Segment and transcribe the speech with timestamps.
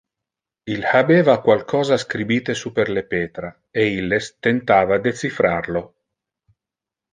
[0.73, 5.83] Il habeva qualcosa scribite super le petra, e illes tentava decifrar lo.